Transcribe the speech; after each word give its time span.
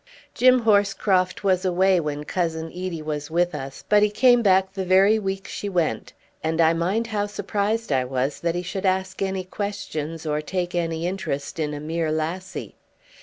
Jim 0.33 0.61
Horscroft 0.61 1.43
was 1.43 1.63
away 1.63 1.99
when 1.99 2.23
Cousin 2.23 2.69
Edie 2.69 3.03
was 3.03 3.29
with 3.29 3.53
us, 3.53 3.83
but 3.87 4.01
he 4.01 4.09
came 4.09 4.41
back 4.41 4.73
the 4.73 4.83
very 4.83 5.19
week 5.19 5.47
she 5.47 5.69
went; 5.69 6.13
and 6.43 6.59
I 6.59 6.73
mind 6.73 7.05
how 7.05 7.27
surprised 7.27 7.91
I 7.91 8.03
was 8.05 8.39
that 8.39 8.55
he 8.55 8.63
should 8.63 8.87
ask 8.87 9.21
any 9.21 9.43
questions 9.43 10.25
or 10.25 10.41
take 10.41 10.73
any 10.73 11.05
interest 11.05 11.59
in 11.59 11.75
a 11.75 11.79
mere 11.79 12.11
lassie. 12.11 12.73